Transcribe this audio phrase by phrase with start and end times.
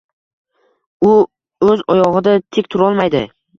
[1.09, 1.11] U
[1.67, 3.25] oʻz oyogʻida tik turolmaydi.